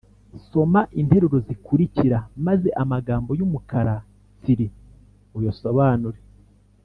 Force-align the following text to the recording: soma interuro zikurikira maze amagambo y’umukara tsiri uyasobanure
soma 0.49 0.81
interuro 1.01 1.37
zikurikira 1.47 2.17
maze 2.45 2.69
amagambo 2.83 3.31
y’umukara 3.39 3.95
tsiri 4.41 4.67
uyasobanure 5.37 6.19